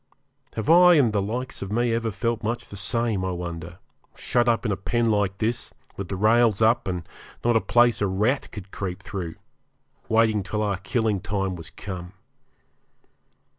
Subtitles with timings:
[0.55, 3.77] Have I and the likes of me ever felt much the same, I wonder,
[4.15, 7.07] shut up in a pen like this, with the rails up, and
[7.45, 9.35] not a place a rat could creep through,
[10.09, 12.13] waiting till our killing time was come?